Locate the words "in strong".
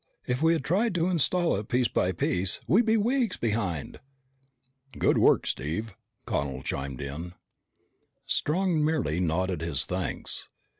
7.01-8.83